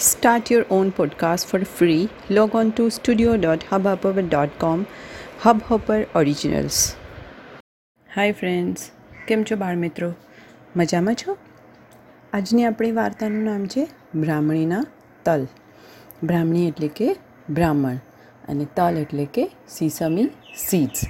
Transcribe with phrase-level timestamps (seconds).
[0.00, 2.08] Start your own podcast for free.
[2.30, 4.86] Log on to studio.hubhopper.com.
[5.42, 6.96] Hubhopper Originals.
[8.14, 8.90] Hi friends
[9.28, 10.12] કેમ છો બાળ મિત્રો
[10.76, 11.36] મજામાં છો
[12.32, 14.84] આજની આપણી વાર્તાનું નામ છે બ્રાહ્મણીના
[15.24, 15.46] તલ
[16.24, 17.16] બ્રાહ્મણી એટલે કે
[17.50, 17.96] બ્રાહ્મણ
[18.48, 21.00] અને તલ એટલે કે સીસમી સીડ્સ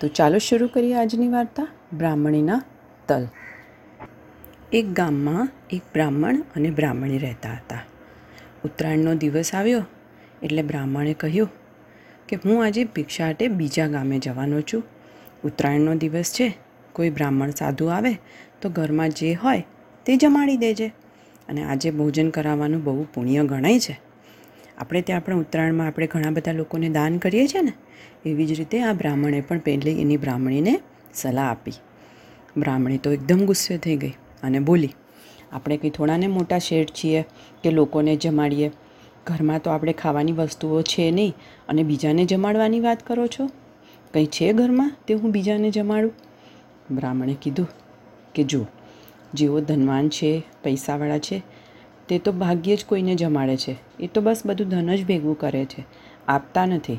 [0.00, 2.62] તો ચાલો શરૂ કરીએ આજની વાર્તા, બ્રાહ્મણીના
[3.08, 3.26] તલ
[4.72, 7.78] એક ગામમાં એક બ્રાહ્મણ અને બ્રાહ્મણી રહેતા હતા
[8.64, 9.82] ઉત્તરાયણનો દિવસ આવ્યો
[10.42, 11.48] એટલે બ્રાહ્મણે કહ્યું
[12.28, 14.82] કે હું આજે ભિક્ષાટે બીજા ગામે જવાનો છું.
[15.44, 16.54] ઉત્તરાયણનો દિવસ છે.
[16.92, 18.12] કોઈ બ્રાહ્મણ સાધુ આવે
[18.62, 19.64] તો ઘરમાં જે હોય
[20.06, 20.86] તે જમાડી દેજે
[21.48, 24.00] અને આજે ભોજન કરાવવાનું બહુ પુણ્ય ગણાય છે.
[24.78, 27.72] આપણે ત્યાં પણ ઉત્તરાયણમાં આપણે ઘણા બધા લોકોને દાન કરીએ છીએ ને,
[28.24, 30.80] એવી જ રીતે આ બ્રાહ્મણે પણ પહેલી એની બ્રાહ્મણીને
[31.14, 31.72] સલાહ આપી.
[32.56, 34.94] બ્રાહ્મણી તો એકદમ ગુસ્સે થઈ ગઈ અને બોલી
[35.54, 37.24] આપણે કંઈ થોડાને મોટા શેઠ છીએ
[37.62, 38.70] કે લોકોને જમાડીએ.
[39.26, 41.34] ઘરમાં તો આપણે ખાવાની વસ્તુઓ છે નહીં,
[41.68, 43.46] અને બીજાને જમાડવાની વાત કરો છો?
[44.14, 46.12] કંઈ છે ઘરમાં તે હું બીજાને જમાડું?
[46.90, 47.68] બ્રાહ્મણે કીધું
[48.34, 48.66] કે જો,
[49.34, 51.42] જેઓ ધનવાન છે, પૈસાવાળા છે,
[52.08, 53.76] તે તો ભાગ્યે જ કોઈને જમાડે છે.
[54.00, 55.84] એ તો બસ બધું ધન જ ભેગું કરે છે.
[56.28, 56.98] આપતા નથી.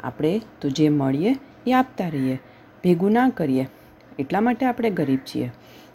[0.00, 1.36] આપણે તો જે મળીએ
[1.66, 2.38] એ આપતા રહીએ.
[2.84, 3.66] ભેગું ના કરીએ.
[4.18, 5.50] એટલા માટે આપણે ગરીબ છીએ.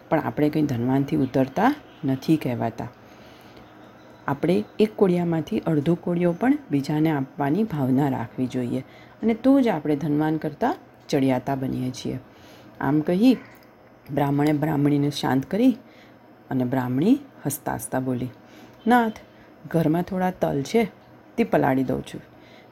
[0.10, 1.76] પણ આપણે કંઈ ધનવાનથી ઉતરતા
[2.06, 2.88] નથી કહેવાતા.
[4.28, 8.80] આપણે એક કોળિયામાંથી અડધો કોળિયો પણ બીજાને આપવાની ભાવના રાખવી જોઈએ
[9.24, 10.76] અને તો જ આપણે ધનવાન કરતાં
[11.10, 12.20] ચડિયાતા બનીએ છીએ.
[12.82, 13.38] આમ કહી
[14.14, 15.78] બ્રાહ્મણે બ્રાહ્મણીને શાંત કરી
[16.50, 18.30] અને બ્રાહ્મણી હસતા હસતા બોલી,
[18.88, 19.14] નાથ,
[19.68, 20.92] ઘરમાં થોડા તલ છે,
[21.38, 22.22] તે પલાળી દઉં છું.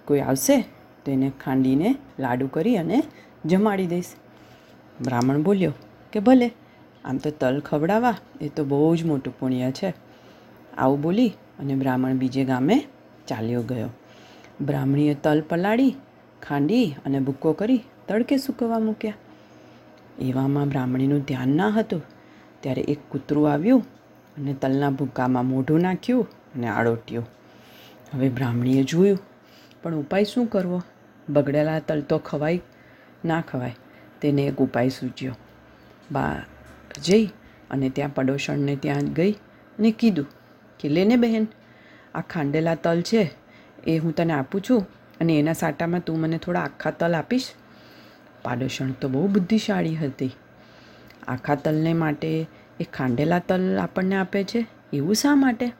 [0.05, 0.61] કોઈ આવશે
[1.05, 3.03] તો એને ખાંડીને લાડુ કરી અને
[3.45, 4.05] જમાડી દઈશ.
[5.01, 5.73] બ્રાહ્મણ બોલ્યો,
[6.11, 6.51] કે ભલે.
[7.05, 9.89] આમ તો તલ ખવડાવવા એ તો બહુ જ મોટું પુણ્ય છે.
[10.77, 12.77] આવું બોલી અને બ્રાહ્મણ બીજે ગામે
[13.27, 13.91] ચાલ્યો ગયો.
[14.61, 15.93] બ્રાહ્મણીએ તલ પલાળી,
[16.41, 19.13] ખાંડી અને ભૂક્કો કરી તડકે સૂકવવા મૂક્યા.
[20.21, 22.03] એવામાં બ્રાહ્મણીનું ધ્યાન ના હતું.
[22.61, 23.83] ત્યારે એક કૂતરું આવ્યું
[24.37, 27.27] અને તલના ભૂક્કામાં મોઢું નાખ્યું અને આડોટ્યું.
[28.13, 29.19] હવે બ્રાહ્મણીએ જોયું,
[29.81, 30.79] પણ ઉપાય શું કરવો?
[31.29, 32.61] બગડેલા તલ તો ખવાય,
[33.25, 33.75] ના ખવાય,
[34.21, 35.35] તેને એક ઉપાય સૂચ્યો.
[36.11, 36.35] બા
[37.03, 37.25] જઈ
[37.71, 39.31] અને ત્યાં પડોશણને ત્યાં ગઈ
[39.79, 40.25] અને કીધું
[40.79, 41.47] કે લેને બહેન,
[42.15, 43.31] આ ખાંડેલા તલ છે,
[43.87, 44.85] એ હું તને આપું છું
[45.21, 47.51] અને એના સાટામાં તું મને થોડા આખા તલ આપીશ.
[48.43, 50.31] પાડોશણ તો બહુ બુદ્ધિશાળી હતી.
[51.27, 52.47] આખા તલને માટે
[52.79, 55.71] એ ખાંડેલા તલ આપણને આપે છે, એવું શા માટે?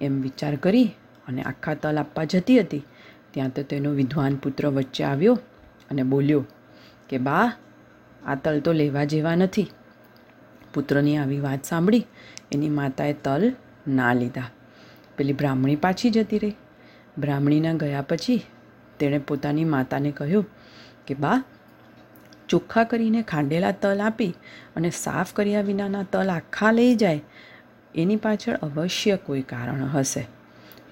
[0.00, 0.84] એમ વિચાર કરી
[1.28, 2.82] અને આખા તલ આપવા જતી હતી.
[3.30, 5.38] ત્યાં તો તેનો વિદ્વાન પુત્ર વચ્ચે આવ્યો
[5.90, 6.46] અને બોલ્યો
[7.08, 7.52] કે, બા,
[8.26, 9.66] આ તલ તો લેવા જેવા નથી.
[10.74, 12.06] પુત્રની આવી વાત સાંભળી
[12.52, 13.52] એની માતાએ તલ
[13.88, 14.42] ના લીધા.
[15.16, 16.56] પેલી બ્રાહ્મણી પાછી જતી રહી.
[17.18, 18.42] બ્રાહ્મણીના ગયા પછી
[18.98, 20.46] તેણે પોતાની માતાને કહ્યું
[21.06, 21.42] કે, બા,
[22.48, 24.34] ચોખ્ખા કરીને ખાંડેલા તલ આપી
[24.76, 27.20] અને સાફ કર્યા વિનાના તલ આખા લઈ જાય.
[27.94, 30.26] એની પાછળ અવશ્ય કોઈ કારણ હશે.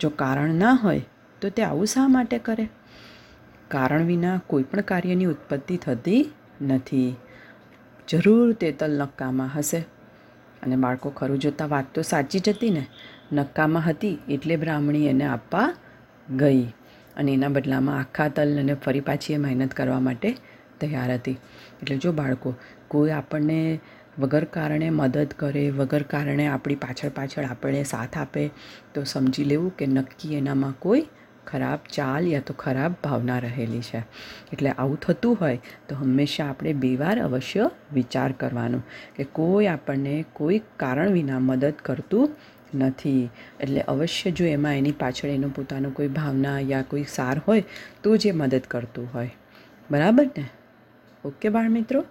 [0.00, 1.02] જો કારણ ના હોય,
[1.40, 2.68] તો તે આવું શા માટે કરે?
[3.68, 6.30] કારણ વિના કોઈ પણ કાર્યની ઉત્પત્તિ થતી
[6.62, 7.16] નથી.
[8.08, 9.78] જરૂર તે તલ નક્કામાં હશે.
[10.62, 12.86] અને બાળકો ખરું જોતાં વાત તો સાચી જ હતી ને.
[13.32, 15.74] નક્કામાં હતી એટલે બ્રાહ્મણી એને આપવા
[16.36, 16.62] ગઈ.
[17.16, 20.36] અને એના બદલામાં આખા તલ અને ફરી પાછી એ મહેનત કરવા માટે
[20.80, 21.32] તૈયાર હતી.
[21.82, 22.54] એટલે જો બાળકો,
[22.88, 23.80] કોઈ આપણને
[24.18, 28.50] વગર કારણે મદદ કરે, વગર કારણે આપણી પાછળ પાછળ આપણને સાથ આપે,
[28.94, 31.06] તો સમજી લેવું કે નક્કી એનામાં કોઈ
[31.48, 34.00] ખરાબ ચાલ યા તો ખરાબ ભાવના રહેલી છે.
[34.52, 38.80] એટલે આવું થતું હોય તો હંમેશા આપણે બે વાર અવશ્ય વિચાર કરવાનો
[39.16, 42.36] કે કોઈ આપણને કોઈ કારણ વિના મદદ કરતું
[42.74, 43.30] નથી.
[43.60, 47.64] એટલે અવશ્ય જો એમાં એની પાછળ એનો પોતાનો કોઈ ભાવના યા કોઈ સાર હોય
[48.02, 49.30] તો જ એ મદદ કરતું હોય.
[49.90, 50.46] બરાબર ને?
[51.24, 52.04] ઓકે બાળ મિત્રો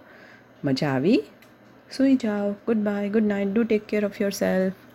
[0.64, 1.20] મજા આવી?
[1.96, 2.52] સુઈ જાઓ.
[2.66, 4.87] Good bye good night do take care of yourself